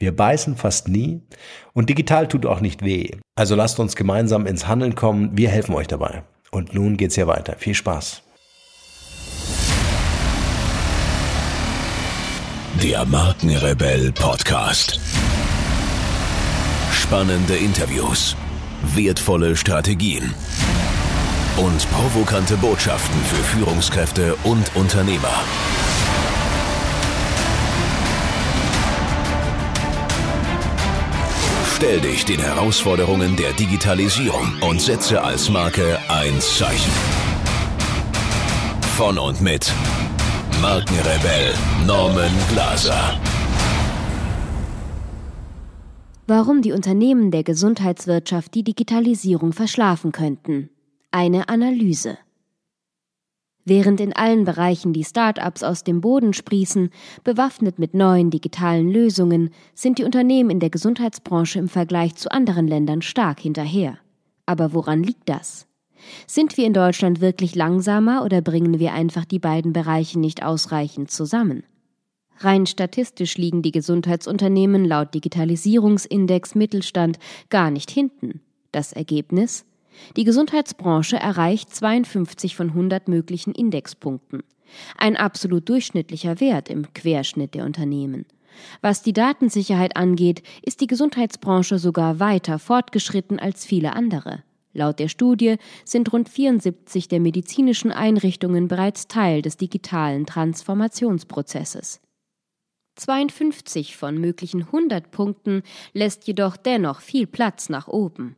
Wir 0.00 0.16
beißen 0.16 0.56
fast 0.56 0.88
nie 0.88 1.20
und 1.74 1.90
digital 1.90 2.26
tut 2.26 2.46
auch 2.46 2.60
nicht 2.60 2.82
weh. 2.82 3.10
Also 3.36 3.54
lasst 3.54 3.78
uns 3.78 3.96
gemeinsam 3.96 4.46
ins 4.46 4.66
Handeln 4.66 4.94
kommen. 4.94 5.36
Wir 5.36 5.50
helfen 5.50 5.74
euch 5.74 5.88
dabei. 5.88 6.22
Und 6.50 6.72
nun 6.72 6.96
geht's 6.96 7.16
hier 7.16 7.26
weiter. 7.26 7.56
Viel 7.58 7.74
Spaß. 7.74 8.22
Der 12.82 13.04
Markenrebell 13.04 14.10
Podcast. 14.12 14.98
Spannende 16.90 17.56
Interviews, 17.56 18.36
wertvolle 18.94 19.54
Strategien 19.54 20.32
und 21.58 21.90
provokante 21.90 22.56
Botschaften 22.56 23.20
für 23.24 23.42
Führungskräfte 23.42 24.34
und 24.44 24.74
Unternehmer. 24.76 25.44
Stell 31.82 31.98
dich 32.02 32.26
den 32.26 32.38
Herausforderungen 32.38 33.36
der 33.36 33.54
Digitalisierung 33.54 34.52
und 34.68 34.82
setze 34.82 35.24
als 35.24 35.48
Marke 35.48 35.98
ein 36.08 36.38
Zeichen. 36.38 36.92
Von 38.98 39.16
und 39.16 39.40
mit 39.40 39.72
Markenrebell 40.60 41.54
Norman 41.86 42.32
Glaser. 42.50 43.18
Warum 46.26 46.60
die 46.60 46.72
Unternehmen 46.72 47.30
der 47.30 47.44
Gesundheitswirtschaft 47.44 48.54
die 48.54 48.62
Digitalisierung 48.62 49.54
verschlafen 49.54 50.12
könnten. 50.12 50.68
Eine 51.12 51.48
Analyse. 51.48 52.18
Während 53.70 54.00
in 54.00 54.12
allen 54.12 54.42
Bereichen 54.42 54.92
die 54.92 55.04
Start-ups 55.04 55.62
aus 55.62 55.84
dem 55.84 56.00
Boden 56.00 56.32
sprießen, 56.32 56.90
bewaffnet 57.22 57.78
mit 57.78 57.94
neuen 57.94 58.28
digitalen 58.28 58.90
Lösungen, 58.90 59.50
sind 59.76 59.98
die 59.98 60.02
Unternehmen 60.02 60.50
in 60.50 60.58
der 60.58 60.70
Gesundheitsbranche 60.70 61.60
im 61.60 61.68
Vergleich 61.68 62.16
zu 62.16 62.32
anderen 62.32 62.66
Ländern 62.66 63.00
stark 63.00 63.38
hinterher. 63.38 63.96
Aber 64.44 64.72
woran 64.72 65.04
liegt 65.04 65.28
das? 65.28 65.68
Sind 66.26 66.56
wir 66.56 66.66
in 66.66 66.72
Deutschland 66.72 67.20
wirklich 67.20 67.54
langsamer 67.54 68.24
oder 68.24 68.40
bringen 68.40 68.80
wir 68.80 68.92
einfach 68.92 69.24
die 69.24 69.38
beiden 69.38 69.72
Bereiche 69.72 70.18
nicht 70.18 70.42
ausreichend 70.42 71.12
zusammen? 71.12 71.62
Rein 72.38 72.66
statistisch 72.66 73.38
liegen 73.38 73.62
die 73.62 73.70
Gesundheitsunternehmen 73.70 74.84
laut 74.84 75.14
Digitalisierungsindex 75.14 76.56
Mittelstand 76.56 77.20
gar 77.50 77.70
nicht 77.70 77.92
hinten. 77.92 78.40
Das 78.72 78.92
Ergebnis? 78.92 79.64
Die 80.16 80.24
Gesundheitsbranche 80.24 81.16
erreicht 81.16 81.74
52 81.74 82.56
von 82.56 82.68
100 82.68 83.08
möglichen 83.08 83.52
Indexpunkten. 83.52 84.42
Ein 84.96 85.16
absolut 85.16 85.68
durchschnittlicher 85.68 86.40
Wert 86.40 86.70
im 86.70 86.92
Querschnitt 86.94 87.54
der 87.54 87.64
Unternehmen. 87.64 88.26
Was 88.80 89.02
die 89.02 89.12
Datensicherheit 89.12 89.96
angeht, 89.96 90.42
ist 90.62 90.80
die 90.80 90.86
Gesundheitsbranche 90.86 91.78
sogar 91.78 92.20
weiter 92.20 92.58
fortgeschritten 92.58 93.38
als 93.38 93.64
viele 93.64 93.94
andere. 93.94 94.42
Laut 94.72 94.98
der 95.00 95.08
Studie 95.08 95.56
sind 95.84 96.12
rund 96.12 96.28
74 96.28 97.08
der 97.08 97.20
medizinischen 97.20 97.90
Einrichtungen 97.90 98.68
bereits 98.68 99.08
Teil 99.08 99.42
des 99.42 99.56
digitalen 99.56 100.26
Transformationsprozesses. 100.26 102.00
52 102.96 103.96
von 103.96 104.18
möglichen 104.18 104.62
100 104.62 105.10
Punkten 105.10 105.62
lässt 105.92 106.26
jedoch 106.26 106.56
dennoch 106.56 107.00
viel 107.00 107.26
Platz 107.26 107.68
nach 107.68 107.88
oben. 107.88 108.36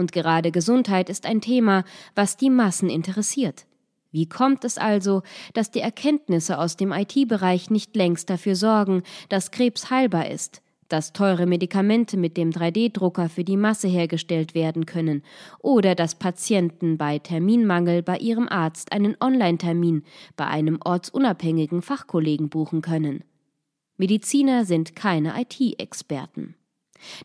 Und 0.00 0.12
gerade 0.12 0.50
Gesundheit 0.50 1.10
ist 1.10 1.26
ein 1.26 1.42
Thema, 1.42 1.84
was 2.14 2.38
die 2.38 2.48
Massen 2.48 2.88
interessiert. 2.88 3.66
Wie 4.10 4.26
kommt 4.26 4.64
es 4.64 4.78
also, 4.78 5.22
dass 5.52 5.70
die 5.70 5.80
Erkenntnisse 5.80 6.58
aus 6.58 6.78
dem 6.78 6.90
IT-Bereich 6.90 7.68
nicht 7.68 7.94
längst 7.94 8.30
dafür 8.30 8.56
sorgen, 8.56 9.02
dass 9.28 9.50
Krebs 9.50 9.90
heilbar 9.90 10.30
ist, 10.30 10.62
dass 10.88 11.12
teure 11.12 11.44
Medikamente 11.44 12.16
mit 12.16 12.38
dem 12.38 12.48
3D-Drucker 12.48 13.28
für 13.28 13.44
die 13.44 13.58
Masse 13.58 13.88
hergestellt 13.88 14.54
werden 14.54 14.86
können 14.86 15.22
oder 15.58 15.94
dass 15.94 16.14
Patienten 16.14 16.96
bei 16.96 17.18
Terminmangel 17.18 18.02
bei 18.02 18.16
ihrem 18.16 18.48
Arzt 18.48 18.92
einen 18.92 19.18
Online-Termin 19.20 20.02
bei 20.34 20.46
einem 20.46 20.78
ortsunabhängigen 20.82 21.82
Fachkollegen 21.82 22.48
buchen 22.48 22.80
können? 22.80 23.22
Mediziner 23.98 24.64
sind 24.64 24.96
keine 24.96 25.34
IT-Experten. 25.38 26.54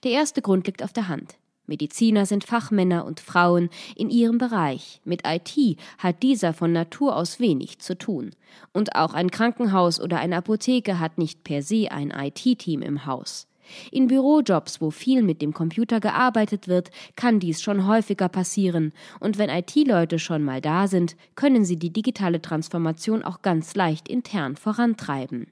Der 0.04 0.12
erste 0.12 0.42
Grund 0.42 0.68
liegt 0.68 0.84
auf 0.84 0.92
der 0.92 1.08
Hand. 1.08 1.38
Mediziner 1.68 2.26
sind 2.26 2.44
Fachmänner 2.44 3.06
und 3.06 3.20
Frauen 3.20 3.70
in 3.96 4.10
ihrem 4.10 4.38
Bereich. 4.38 5.02
Mit 5.04 5.22
IT 5.26 5.78
hat 5.98 6.24
dieser 6.24 6.54
von 6.54 6.72
Natur 6.72 7.16
aus 7.16 7.40
wenig 7.40 7.80
zu 7.80 7.98
tun. 7.98 8.32
Und 8.74 8.96
auch 8.96 9.14
ein 9.14 9.32
Krankenhaus 9.32 10.00
oder 10.00 10.20
eine 10.20 10.38
Apotheke 10.38 11.00
hat 11.00 11.18
nicht 11.18 11.44
per 11.44 11.62
se 11.62 11.92
ein 11.92 12.12
IT-Team 12.12 12.82
im 12.82 13.06
Haus. 13.06 13.48
In 13.92 14.08
Bürojobs, 14.08 14.80
wo 14.80 14.92
viel 14.92 15.24
mit 15.24 15.42
dem 15.42 15.54
Computer 15.54 16.00
gearbeitet 16.00 16.68
wird, 16.68 16.92
kann 17.16 17.40
dies 17.40 17.62
schon 17.62 17.88
häufiger 17.88 18.30
passieren, 18.30 18.94
und 19.20 19.38
wenn 19.38 19.50
IT-Leute 19.50 20.20
schon 20.20 20.44
mal 20.44 20.62
da 20.62 20.88
sind, 20.88 21.16
können 21.36 21.66
sie 21.66 21.78
die 21.78 21.92
digitale 21.92 22.42
Transformation 22.42 23.24
auch 23.24 23.42
ganz 23.42 23.76
leicht 23.76 24.08
intern 24.08 24.56
vorantreiben. 24.56 25.48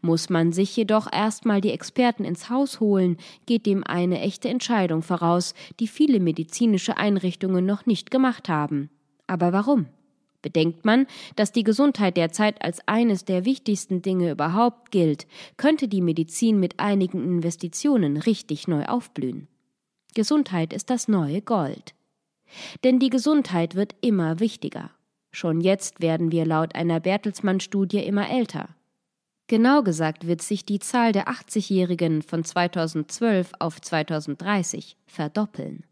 Muss 0.00 0.30
man 0.30 0.52
sich 0.52 0.76
jedoch 0.76 1.10
erstmal 1.12 1.60
die 1.60 1.70
Experten 1.70 2.24
ins 2.24 2.50
Haus 2.50 2.80
holen, 2.80 3.16
geht 3.46 3.66
dem 3.66 3.84
eine 3.84 4.20
echte 4.20 4.48
Entscheidung 4.48 5.02
voraus, 5.02 5.54
die 5.80 5.88
viele 5.88 6.20
medizinische 6.20 6.96
Einrichtungen 6.96 7.66
noch 7.66 7.86
nicht 7.86 8.10
gemacht 8.10 8.48
haben. 8.48 8.90
Aber 9.26 9.52
warum? 9.52 9.86
Bedenkt 10.42 10.84
man, 10.84 11.06
dass 11.36 11.52
die 11.52 11.64
Gesundheit 11.64 12.18
derzeit 12.18 12.62
als 12.62 12.86
eines 12.86 13.24
der 13.24 13.46
wichtigsten 13.46 14.02
Dinge 14.02 14.30
überhaupt 14.30 14.90
gilt, 14.90 15.26
könnte 15.56 15.88
die 15.88 16.02
Medizin 16.02 16.60
mit 16.60 16.80
einigen 16.80 17.24
Investitionen 17.24 18.18
richtig 18.18 18.68
neu 18.68 18.84
aufblühen. 18.84 19.48
Gesundheit 20.14 20.74
ist 20.74 20.90
das 20.90 21.08
neue 21.08 21.40
Gold. 21.40 21.94
Denn 22.84 22.98
die 22.98 23.08
Gesundheit 23.08 23.74
wird 23.74 23.94
immer 24.02 24.38
wichtiger. 24.38 24.90
Schon 25.32 25.62
jetzt 25.62 26.02
werden 26.02 26.30
wir 26.30 26.44
laut 26.44 26.74
einer 26.74 27.00
Bertelsmann-Studie 27.00 28.04
immer 28.04 28.30
älter. 28.30 28.68
Genau 29.46 29.82
gesagt 29.82 30.26
wird 30.26 30.40
sich 30.40 30.64
die 30.64 30.78
Zahl 30.78 31.12
der 31.12 31.28
80-Jährigen 31.28 32.22
von 32.22 32.44
2012 32.44 33.52
auf 33.58 33.78
2030 33.78 34.96
verdoppeln. 35.06 35.84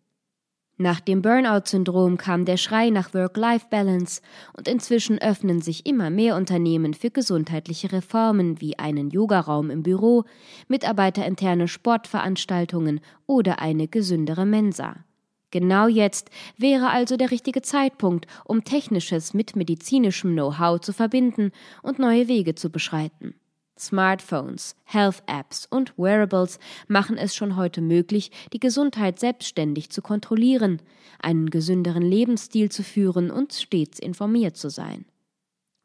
Nach 0.79 1.01
dem 1.01 1.21
Burnout-Syndrom 1.21 2.17
kam 2.17 2.47
der 2.47 2.57
Schrei 2.57 2.89
nach 2.89 3.13
Work-Life-Balance 3.13 4.23
und 4.57 4.67
inzwischen 4.69 5.19
öffnen 5.19 5.61
sich 5.61 5.85
immer 5.85 6.09
mehr 6.09 6.35
Unternehmen 6.35 6.95
für 6.95 7.11
gesundheitliche 7.11 7.93
Reformen 7.93 8.61
wie 8.63 8.79
einen 8.79 9.11
Yogaraum 9.11 9.71
im 9.71 9.83
Büro, 9.83 10.25
mitarbeiterinterne 10.69 11.69
Sportveranstaltungen 11.69 13.01
oder 13.27 13.59
eine 13.59 13.87
gesündere 13.87 14.47
Mensa. 14.47 15.05
Genau 15.51 15.87
jetzt 15.87 16.31
wäre 16.57 16.89
also 16.89 17.19
der 17.19 17.31
richtige 17.31 17.61
Zeitpunkt, 17.61 18.27
um 18.47 18.65
Technisches 18.65 19.35
mit 19.35 19.55
medizinischem 19.55 20.33
Know-how 20.33 20.81
zu 20.81 20.95
verbinden 20.95 21.53
und 21.83 21.99
neue 21.99 22.27
Wege 22.27 22.55
zu 22.55 22.71
beschreiten. 22.71 23.35
Smartphones, 23.79 24.77
Health 24.85 25.23
Apps 25.27 25.67
und 25.71 25.97
Wearables 25.99 26.59
machen 26.89 27.17
es 27.17 27.35
schon 27.35 27.57
heute 27.57 27.81
möglich, 27.81 28.31
die 28.53 28.61
Gesundheit 28.61 29.19
selbstständig 29.19 29.91
zu 29.91 30.03
kontrollieren, 30.03 30.81
einen 31.21 31.51
gesünderen 31.51 32.03
Lebensstil 32.03 32.71
zu 32.71 32.83
führen 32.83 33.31
und 33.31 33.53
stets 33.53 33.99
informiert 33.99 34.57
zu 34.57 34.69
sein. 34.69 35.07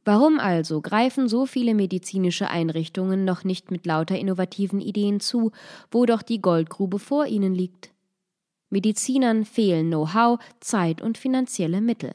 Warum 0.05 0.39
also 0.39 0.81
greifen 0.81 1.27
so 1.27 1.45
viele 1.45 1.75
medizinische 1.75 2.49
Einrichtungen 2.49 3.25
noch 3.25 3.43
nicht 3.43 3.71
mit 3.71 3.85
lauter 3.85 4.17
innovativen 4.17 4.79
Ideen 4.79 5.19
zu, 5.19 5.51
wo 5.91 6.05
doch 6.05 6.21
die 6.21 6.41
Goldgrube 6.41 6.97
vor 6.97 7.25
ihnen 7.25 7.53
liegt? 7.53 7.91
Medizinern 8.69 9.43
fehlen 9.43 9.87
Know-how, 9.87 10.39
Zeit 10.59 11.01
und 11.01 11.17
finanzielle 11.17 11.81
Mittel. 11.81 12.13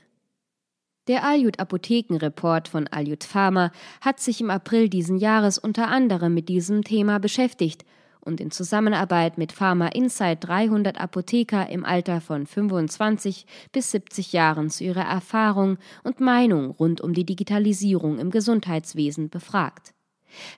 Der 1.09 1.25
Aljut 1.25 1.59
Apothekenreport 1.59 2.69
von 2.69 2.87
Aljut 2.87 3.25
Pharma 3.25 3.73
hat 4.01 4.21
sich 4.21 4.41
im 4.41 4.51
April 4.51 4.89
diesen 4.89 5.17
Jahres 5.17 5.59
unter 5.59 5.89
anderem 5.89 6.33
mit 6.33 6.49
diesem 6.49 6.85
Thema 6.85 7.19
beschäftigt 7.19 7.85
und 8.21 8.41
in 8.41 8.53
Zusammenarbeit 8.53 9.37
mit 9.37 9.51
Pharma 9.51 9.89
Insight 9.89 10.47
300 10.47 11.01
Apotheker 11.01 11.69
im 11.69 11.85
Alter 11.85 12.21
von 12.21 12.47
25 12.47 13.47
bis 13.73 13.91
70 13.91 14.33
Jahren 14.33 14.71
zu 14.71 14.85
ihrer 14.85 15.03
Erfahrung 15.03 15.79
und 16.05 16.21
Meinung 16.21 16.71
rund 16.71 17.01
um 17.01 17.15
die 17.15 17.27
Digitalisierung 17.27 18.21
im 18.21 18.31
Gesundheitswesen 18.31 19.29
befragt. 19.29 19.95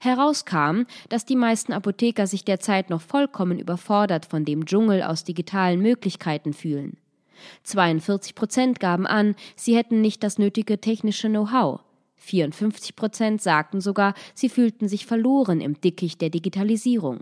Herauskam, 0.03 0.83
dass 1.09 1.25
die 1.25 1.37
meisten 1.37 1.73
Apotheker 1.73 2.27
sich 2.27 2.45
derzeit 2.45 2.91
noch 2.91 3.01
vollkommen 3.01 3.59
überfordert 3.59 4.27
von 4.27 4.45
dem 4.45 4.67
Dschungel 4.67 5.05
aus 5.05 5.25
digitalen 5.25 5.81
Möglichkeiten 5.81 6.53
fühlen. 6.53 6.99
42 7.65 8.35
Prozent 8.35 8.81
gaben 8.81 9.07
an, 9.07 9.35
sie 9.57 9.77
hätten 9.77 10.01
nicht 10.01 10.23
das 10.23 10.39
nötige 10.39 10.81
technische 10.81 11.29
Know-how. 11.29 11.81
54 12.17 12.97
Prozent 12.97 13.43
sagten 13.43 13.81
sogar, 13.81 14.15
sie 14.35 14.49
fühlten 14.49 14.89
sich 14.89 15.07
verloren 15.07 15.61
im 15.61 15.81
Dickicht 15.81 16.21
der 16.21 16.31
Digitalisierung. 16.31 17.21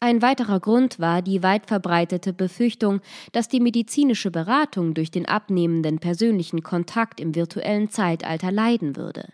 Ein 0.00 0.20
weiterer 0.20 0.58
Grund 0.58 0.98
war 0.98 1.22
die 1.22 1.44
weit 1.44 1.66
verbreitete 1.66 2.32
Befürchtung, 2.32 3.00
dass 3.30 3.46
die 3.46 3.60
medizinische 3.60 4.32
Beratung 4.32 4.94
durch 4.94 5.12
den 5.12 5.26
abnehmenden 5.26 6.00
persönlichen 6.00 6.64
Kontakt 6.64 7.20
im 7.20 7.36
virtuellen 7.36 7.88
Zeitalter 7.88 8.50
leiden 8.50 8.96
würde. 8.96 9.28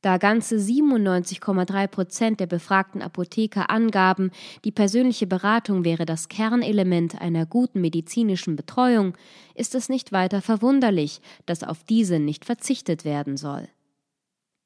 Da 0.00 0.16
ganze 0.16 0.56
97,3 0.56 1.86
Prozent 1.88 2.40
der 2.40 2.46
befragten 2.46 3.02
Apotheker 3.02 3.68
angaben, 3.68 4.30
die 4.64 4.70
persönliche 4.70 5.26
Beratung 5.26 5.84
wäre 5.84 6.06
das 6.06 6.28
Kernelement 6.28 7.20
einer 7.20 7.46
guten 7.46 7.80
medizinischen 7.80 8.54
Betreuung, 8.54 9.16
ist 9.56 9.74
es 9.74 9.88
nicht 9.88 10.12
weiter 10.12 10.40
verwunderlich, 10.40 11.20
dass 11.46 11.64
auf 11.64 11.82
diese 11.82 12.20
nicht 12.20 12.44
verzichtet 12.44 13.04
werden 13.04 13.36
soll. 13.36 13.68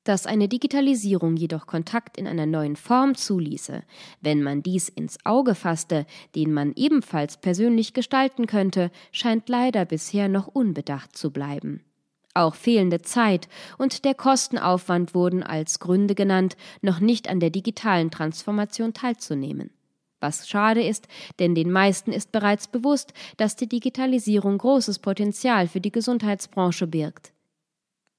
Dass 0.04 0.26
eine 0.26 0.48
Digitalisierung 0.48 1.36
jedoch 1.36 1.66
Kontakt 1.66 2.18
in 2.18 2.26
einer 2.26 2.44
neuen 2.44 2.76
Form 2.76 3.14
zuließe, 3.14 3.84
wenn 4.20 4.42
man 4.42 4.62
dies 4.62 4.90
ins 4.90 5.16
Auge 5.24 5.54
fasste, 5.54 6.04
den 6.34 6.52
man 6.52 6.72
ebenfalls 6.74 7.38
persönlich 7.38 7.94
gestalten 7.94 8.46
könnte, 8.46 8.90
scheint 9.12 9.48
leider 9.48 9.86
bisher 9.86 10.28
noch 10.28 10.48
unbedacht 10.48 11.16
zu 11.16 11.30
bleiben. 11.30 11.84
Auch 12.34 12.54
fehlende 12.54 13.02
Zeit 13.02 13.48
und 13.76 14.04
der 14.04 14.14
Kostenaufwand 14.14 15.14
wurden 15.14 15.42
als 15.42 15.80
Gründe 15.80 16.14
genannt, 16.14 16.56
noch 16.80 17.00
nicht 17.00 17.28
an 17.28 17.40
der 17.40 17.50
digitalen 17.50 18.10
Transformation 18.10 18.94
teilzunehmen. 18.94 19.70
Was 20.18 20.48
schade 20.48 20.82
ist, 20.82 21.08
denn 21.40 21.54
den 21.54 21.70
meisten 21.70 22.12
ist 22.12 22.32
bereits 22.32 22.68
bewusst, 22.68 23.12
dass 23.36 23.56
die 23.56 23.68
Digitalisierung 23.68 24.56
großes 24.56 25.00
Potenzial 25.00 25.66
für 25.66 25.80
die 25.80 25.90
Gesundheitsbranche 25.90 26.86
birgt. 26.86 27.32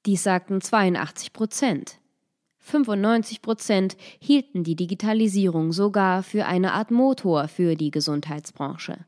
Dies 0.06 0.22
sagten 0.22 0.60
82 0.60 1.32
Prozent. 1.32 2.00
95 2.60 3.42
Prozent 3.42 3.98
hielten 4.20 4.64
die 4.64 4.76
Digitalisierung 4.76 5.72
sogar 5.72 6.24
für 6.24 6.46
eine 6.46 6.74
Art 6.74 6.92
Motor 6.92 7.48
für 7.48 7.76
die 7.76 7.90
Gesundheitsbranche. 7.90 9.06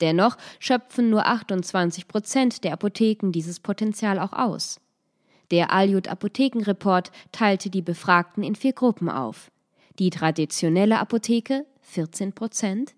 Dennoch 0.00 0.36
schöpfen 0.58 1.10
nur 1.10 1.26
28 1.26 2.08
Prozent 2.08 2.64
der 2.64 2.72
Apotheken 2.72 3.30
dieses 3.32 3.60
Potenzial 3.60 4.18
auch 4.18 4.32
aus. 4.32 4.80
Der 5.50 5.72
Aljut 5.72 6.08
Apothekenreport 6.08 7.12
teilte 7.32 7.70
die 7.70 7.82
Befragten 7.82 8.42
in 8.42 8.56
vier 8.56 8.72
Gruppen 8.72 9.08
auf. 9.08 9.50
Die 9.98 10.10
traditionelle 10.10 10.98
Apotheke 10.98 11.64
14 11.82 12.32
Prozent, 12.32 12.94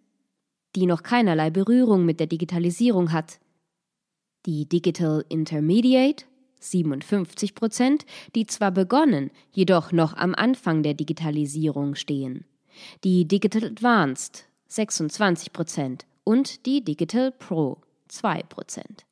die 0.74 0.86
noch 0.86 1.02
keinerlei 1.02 1.50
Berührung 1.50 2.04
mit 2.04 2.20
der 2.20 2.26
Digitalisierung 2.26 3.12
hat. 3.12 3.38
Die 4.46 4.68
Digital 4.68 5.24
Intermediate 5.28 6.24
57 6.60 7.54
Prozent, 7.54 8.04
die 8.34 8.46
zwar 8.46 8.72
begonnen, 8.72 9.30
jedoch 9.52 9.92
noch 9.92 10.16
am 10.16 10.34
Anfang 10.34 10.82
der 10.82 10.94
Digitalisierung 10.94 11.94
stehen. 11.94 12.44
Die 13.04 13.26
Digital 13.26 13.64
Advanced 13.64 14.46
26 14.68 15.52
Prozent 15.52 16.06
und 16.28 16.66
die 16.66 16.84
Digital 16.84 17.32
Pro 17.32 17.78
2 18.08 18.42
Prozent. 18.42 19.06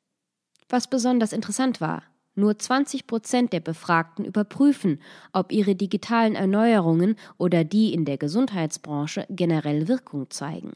Was 0.69 0.87
besonders 0.87 1.33
interessant 1.33 1.81
war, 1.81 2.03
nur 2.35 2.59
20 2.59 3.07
Prozent 3.07 3.53
der 3.53 3.59
Befragten 3.59 4.23
überprüfen, 4.23 5.01
ob 5.33 5.51
ihre 5.51 5.73
digitalen 5.73 6.35
Erneuerungen 6.35 7.15
oder 7.39 7.63
die 7.63 7.91
in 7.91 8.05
der 8.05 8.19
Gesundheitsbranche 8.19 9.25
generell 9.31 9.87
Wirkung 9.87 10.29
zeigen. 10.29 10.73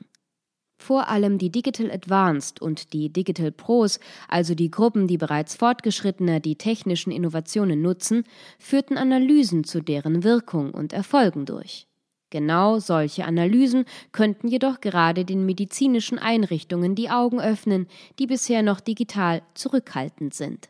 Vor 0.80 1.10
allem 1.10 1.38
die 1.38 1.52
Digital 1.52 1.92
Advanced 1.92 2.60
und 2.60 2.92
die 2.92 3.14
Digital 3.14 3.52
Pros, 3.52 4.00
also 4.28 4.56
die 4.56 4.72
Gruppen, 4.72 5.06
die 5.06 5.20
bereits 5.20 5.54
fortgeschrittener 5.54 6.40
die 6.40 6.56
technischen 6.56 7.12
Innovationen 7.12 7.84
nutzen, 7.84 8.24
führten 8.58 8.98
Analysen 8.98 9.64
zu 9.64 9.80
deren 9.80 10.24
Wirkung 10.24 10.72
und 10.72 10.92
Erfolgen 10.92 11.46
durch. 11.46 11.86
Genau 12.32 12.80
solche 12.80 13.26
Analysen 13.26 13.86
könnten 14.14 14.48
jedoch 14.48 14.80
gerade 14.80 15.26
den 15.26 15.46
medizinischen 15.46 16.18
Einrichtungen 16.18 16.96
die 16.96 17.10
Augen 17.10 17.40
öffnen, 17.40 17.88
die 18.18 18.26
bisher 18.26 18.64
noch 18.64 18.80
digital 18.80 19.44
zurückhaltend 19.54 20.34
sind. 20.34 20.70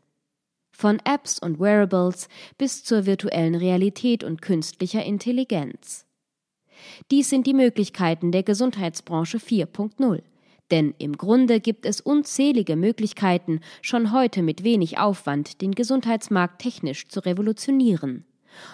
Von 0.75 1.00
Apps 1.06 1.38
und 1.38 1.60
Wearables 1.60 2.28
bis 2.58 2.84
zur 2.84 3.06
virtuellen 3.06 3.54
Realität 3.54 4.24
und 4.24 4.42
künstlicher 4.42 5.06
Intelligenz. 5.06 6.08
Dies 7.12 7.30
sind 7.30 7.46
die 7.46 7.54
Möglichkeiten 7.54 8.31
der 8.31 8.42
Gesundheitsbranche 8.42 9.38
4.0. 9.38 10.24
Denn 10.72 10.96
im 10.98 11.16
Grunde 11.16 11.60
gibt 11.60 11.86
es 11.86 12.02
unzählige 12.02 12.75
Möglichkeiten, 12.75 13.60
schon 13.84 14.12
heute 14.12 14.42
mit 14.42 14.63
wenig 14.63 14.98
Aufwand 14.98 15.62
den 15.62 15.75
Gesundheitsmarkt 15.75 16.62
technisch 16.62 17.08
zu 17.08 17.19
revolutionieren. 17.19 18.25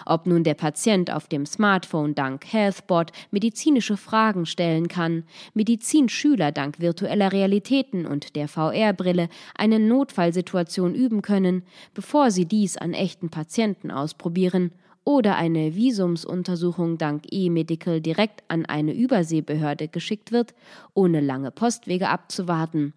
Ob 0.06 0.26
nun 0.26 0.44
der 0.44 0.54
Patient 0.54 1.10
auf 1.10 1.28
dem 1.28 1.46
Smartphone 1.46 2.14
dank 2.14 2.44
Healthbot 2.52 3.12
medizinische 3.30 3.96
Fragen 3.96 4.46
stellen 4.46 4.88
kann, 4.88 5.24
Medizinschüler 5.54 6.52
dank 6.52 6.80
virtueller 6.80 7.32
Realitäten 7.32 8.06
und 8.06 8.36
der 8.36 8.48
VR-Brille 8.48 9.28
eine 9.54 9.78
Notfallsituation 9.78 10.94
üben 10.94 11.22
können, 11.22 11.62
bevor 11.94 12.30
sie 12.30 12.46
dies 12.46 12.76
an 12.76 12.92
echten 12.92 13.30
Patienten 13.30 13.90
ausprobieren, 13.90 14.72
oder 15.08 15.36
eine 15.36 15.74
Visumsuntersuchung 15.74 16.98
dank 16.98 17.22
E-Medical 17.30 18.02
direkt 18.02 18.44
an 18.48 18.66
eine 18.66 18.92
Überseebehörde 18.92 19.88
geschickt 19.88 20.32
wird, 20.32 20.52
ohne 20.92 21.20
lange 21.20 21.50
Postwege 21.50 22.10
abzuwarten. 22.10 22.92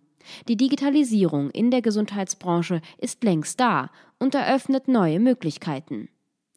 Die 0.50 0.57
Digitalisierung 0.57 1.50
in 1.51 1.71
der 1.71 1.81
Gesundheitsbranche 1.81 2.81
ist 2.97 3.23
längst 3.23 3.61
da 3.61 3.91
und 4.19 4.35
eröffnet 4.35 4.89
neue 4.89 5.21
Möglichkeiten. 5.21 6.09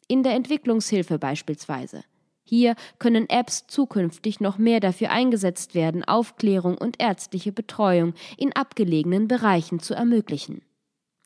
In 0.07 0.21
der 0.21 0.33
Entwicklungshilfe 0.33 1.17
beispielsweise. 1.17 2.03
Hier 2.43 2.75
können 2.99 3.27
Apps 3.27 3.65
zukünftig 3.65 4.39
noch 4.39 4.59
mehr 4.59 4.79
dafür 4.79 5.09
eingesetzt 5.09 5.73
werden, 5.73 6.03
Aufklärung 6.03 6.77
und 6.77 7.01
ärztliche 7.01 7.51
Betreuung 7.51 8.13
in 8.37 8.55
abgelegenen 8.55 9.27
Bereichen 9.27 9.79
zu 9.79 9.95
ermöglichen. 9.95 10.61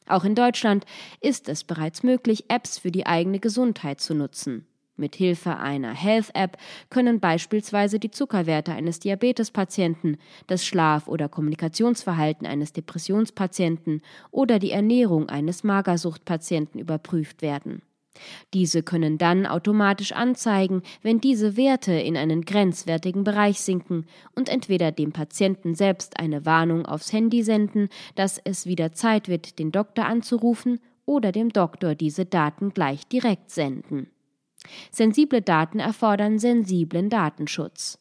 Auch 0.08 0.24
in 0.24 0.34
Deutschland 0.34 0.86
ist 1.20 1.50
es 1.50 1.66
bereits 1.66 2.04
möglich, 2.04 2.46
Apps 2.48 2.78
für 2.78 2.90
die 2.90 3.06
eigene 3.06 3.40
Gesundheit 3.40 4.00
zu 4.00 4.16
nutzen. 4.16 4.66
Mit 4.96 5.16
Hilfe 5.16 5.58
einer 5.58 5.94
Health 5.94 6.32
App 6.34 6.58
können 6.90 7.20
beispielsweise 7.20 8.00
die 8.00 8.12
Zuckerwerte 8.12 8.72
eines 8.74 9.00
Diabetespatienten, 9.00 10.18
das 10.48 10.66
Schlaf- 10.66 11.08
oder 11.10 11.28
Kommunikationsverhalten 11.28 12.48
eines 12.48 12.72
Depressionspatienten 12.72 14.02
oder 14.32 14.58
die 14.58 14.72
Ernährung 14.72 15.28
eines 15.28 15.64
Magersuchtpatienten 15.64 16.80
überprüft 16.80 17.42
werden. 17.42 17.82
Diese 18.54 18.84
können 18.84 19.18
dann 19.18 19.46
automatisch 19.46 20.12
anzeigen, 20.12 20.82
wenn 21.02 21.22
diese 21.22 21.58
Werte 21.58 21.94
in 21.94 22.18
einen 22.18 22.44
grenzwertigen 22.44 23.24
Bereich 23.24 23.62
sinken 23.62 24.06
und 24.36 24.50
entweder 24.50 24.92
dem 24.92 25.12
Patienten 25.12 25.76
selbst 25.76 26.20
eine 26.20 26.46
Warnung 26.46 26.86
aufs 26.86 27.14
Handy 27.14 27.44
senden, 27.44 27.90
dass 28.16 28.40
es 28.44 28.66
wieder 28.66 28.92
Zeit 28.94 29.28
wird, 29.28 29.60
den 29.60 29.72
Doktor 29.72 30.06
anzurufen, 30.06 30.80
oder 31.10 31.32
dem 31.32 31.50
Doktor 31.50 31.96
diese 31.96 32.26
Daten 32.26 32.72
gleich 32.72 33.08
direkt 33.08 33.50
senden. 33.50 34.12
Sensible 34.92 35.42
Daten 35.42 35.80
erfordern 35.80 36.38
sensiblen 36.38 37.10
Datenschutz. 37.10 37.98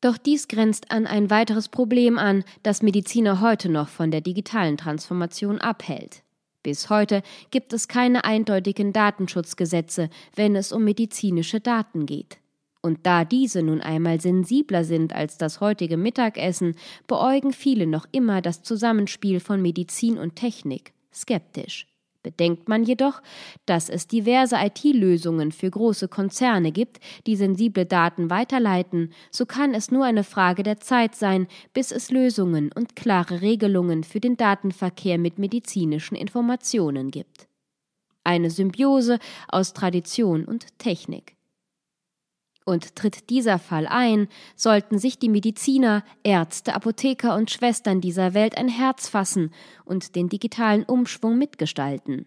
Doch 0.00 0.18
dies 0.18 0.48
grenzt 0.48 0.90
an 0.90 1.06
ein 1.06 1.30
weiteres 1.30 1.68
Problem 1.68 2.18
an, 2.18 2.44
das 2.62 2.82
Mediziner 2.82 3.40
heute 3.40 3.68
noch 3.68 3.88
von 3.88 4.10
der 4.10 4.20
digitalen 4.20 4.76
Transformation 4.76 5.58
abhält. 5.58 6.21
Bis 6.62 6.90
heute 6.90 7.22
gibt 7.50 7.72
es 7.72 7.88
keine 7.88 8.24
eindeutigen 8.24 8.92
Datenschutzgesetze, 8.92 10.10
wenn 10.34 10.54
es 10.54 10.72
um 10.72 10.84
medizinische 10.84 11.60
Daten 11.60 12.06
geht. 12.06 12.38
Und 12.82 13.06
da 13.06 13.24
diese 13.24 13.62
nun 13.62 13.80
einmal 13.80 14.20
sensibler 14.20 14.84
sind 14.84 15.12
als 15.12 15.38
das 15.38 15.60
heutige 15.60 15.96
Mittagessen, 15.96 16.74
beäugen 17.06 17.52
viele 17.52 17.86
noch 17.86 18.06
immer 18.10 18.42
das 18.42 18.62
Zusammenspiel 18.62 19.38
von 19.38 19.62
Medizin 19.62 20.18
und 20.18 20.34
Technik 20.36 20.92
skeptisch. 21.12 21.91
Bedenkt 22.22 22.68
man 22.68 22.84
jedoch, 22.84 23.20
dass 23.66 23.88
es 23.88 24.06
diverse 24.06 24.56
IT-Lösungen 24.56 25.50
für 25.50 25.70
große 25.70 26.06
Konzerne 26.06 26.70
gibt, 26.70 27.00
die 27.26 27.34
sensible 27.34 27.84
Daten 27.84 28.30
weiterleiten, 28.30 29.12
so 29.30 29.44
kann 29.44 29.74
es 29.74 29.90
nur 29.90 30.04
eine 30.04 30.22
Frage 30.22 30.62
der 30.62 30.78
Zeit 30.78 31.16
sein, 31.16 31.48
bis 31.72 31.90
es 31.90 32.10
Lösungen 32.10 32.70
und 32.72 32.94
klare 32.94 33.40
Regelungen 33.40 34.04
für 34.04 34.20
den 34.20 34.36
Datenverkehr 34.36 35.18
mit 35.18 35.38
medizinischen 35.38 36.14
Informationen 36.14 37.10
gibt. 37.10 37.48
Eine 38.22 38.50
Symbiose 38.50 39.18
aus 39.48 39.72
Tradition 39.72 40.44
und 40.44 40.78
Technik. 40.78 41.34
Und 42.64 42.94
tritt 42.94 43.28
dieser 43.28 43.58
Fall 43.58 43.86
ein, 43.88 44.28
sollten 44.54 44.98
sich 44.98 45.18
die 45.18 45.28
Mediziner, 45.28 46.04
Ärzte, 46.22 46.74
Apotheker 46.74 47.34
und 47.34 47.50
Schwestern 47.50 48.00
dieser 48.00 48.34
Welt 48.34 48.56
ein 48.56 48.68
Herz 48.68 49.08
fassen 49.08 49.50
und 49.84 50.14
den 50.14 50.28
digitalen 50.28 50.84
Umschwung 50.84 51.38
mitgestalten. 51.38 52.26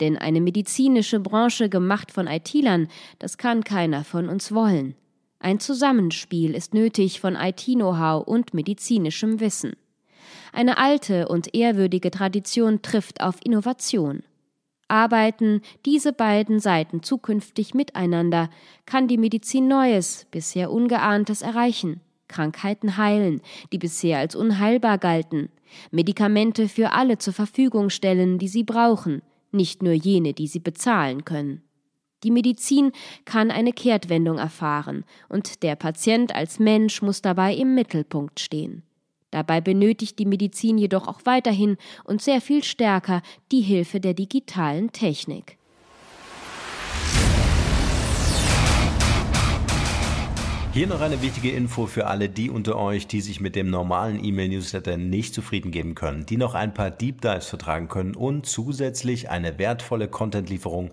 Denn 0.00 0.18
eine 0.18 0.40
medizinische 0.40 1.20
Branche 1.20 1.68
gemacht 1.68 2.10
von 2.12 2.26
IT-Lern, 2.26 2.88
das 3.18 3.38
kann 3.38 3.64
keiner 3.64 4.04
von 4.04 4.28
uns 4.28 4.52
wollen. 4.52 4.94
Ein 5.38 5.60
Zusammenspiel 5.60 6.54
ist 6.54 6.74
nötig 6.74 7.20
von 7.20 7.34
IT-Know-how 7.34 8.26
und 8.26 8.52
medizinischem 8.52 9.40
Wissen. 9.40 9.72
Eine 10.52 10.76
alte 10.76 11.28
und 11.28 11.54
ehrwürdige 11.54 12.10
Tradition 12.10 12.82
trifft 12.82 13.22
auf 13.22 13.36
Innovation 13.42 14.22
arbeiten. 14.90 15.62
Diese 15.86 16.12
beiden 16.12 16.60
Seiten 16.60 17.02
zukünftig 17.02 17.74
miteinander, 17.74 18.50
kann 18.86 19.08
die 19.08 19.18
Medizin 19.18 19.68
Neues, 19.68 20.26
bisher 20.30 20.70
Ungeahntes 20.70 21.42
erreichen, 21.42 22.00
Krankheiten 22.28 22.96
heilen, 22.96 23.40
die 23.72 23.78
bisher 23.78 24.18
als 24.18 24.34
unheilbar 24.34 24.98
galten, 24.98 25.50
Medikamente 25.90 26.68
für 26.68 26.92
alle 26.92 27.18
zur 27.18 27.32
Verfügung 27.32 27.90
stellen, 27.90 28.38
die 28.38 28.48
sie 28.48 28.64
brauchen, 28.64 29.22
nicht 29.52 29.82
nur 29.82 29.92
jene, 29.92 30.32
die 30.32 30.46
sie 30.46 30.58
bezahlen 30.58 31.24
können. 31.24 31.62
Die 32.22 32.30
Medizin 32.30 32.92
kann 33.24 33.50
eine 33.50 33.72
Kehrtwendung 33.72 34.38
erfahren, 34.38 35.04
und 35.28 35.62
der 35.62 35.76
Patient 35.76 36.34
als 36.34 36.58
Mensch 36.58 37.00
muss 37.02 37.22
dabei 37.22 37.54
im 37.54 37.74
Mittelpunkt 37.74 38.40
stehen. 38.40 38.82
Dabei 39.30 39.60
benötigt 39.60 40.18
die 40.18 40.26
Medizin 40.26 40.78
jedoch 40.78 41.06
auch 41.06 41.20
weiterhin 41.24 41.76
und 42.04 42.20
sehr 42.20 42.40
viel 42.40 42.64
stärker 42.64 43.22
die 43.52 43.60
Hilfe 43.60 44.00
der 44.00 44.14
digitalen 44.14 44.92
Technik. 44.92 45.56
Hier 50.72 50.86
noch 50.86 51.00
eine 51.00 51.20
wichtige 51.20 51.50
Info 51.50 51.86
für 51.86 52.06
alle 52.06 52.28
die 52.28 52.48
unter 52.48 52.76
euch, 52.76 53.08
die 53.08 53.20
sich 53.20 53.40
mit 53.40 53.56
dem 53.56 53.70
normalen 53.70 54.24
E-Mail-Newsletter 54.24 54.96
nicht 54.96 55.34
zufrieden 55.34 55.72
geben 55.72 55.96
können, 55.96 56.26
die 56.26 56.36
noch 56.36 56.54
ein 56.54 56.74
paar 56.74 56.92
Deep 56.92 57.20
Dives 57.20 57.46
vertragen 57.46 57.88
können 57.88 58.14
und 58.14 58.46
zusätzlich 58.46 59.30
eine 59.30 59.58
wertvolle 59.58 60.06
Content-Lieferung 60.06 60.92